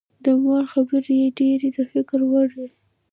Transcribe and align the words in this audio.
د 0.23 0.25
مور 0.41 0.63
خبرې 0.73 1.15
یې 1.21 1.29
ډېرې 1.39 1.67
د 1.75 1.77
فکر 1.91 2.19
وړ 2.31 2.49
وې 2.57 2.69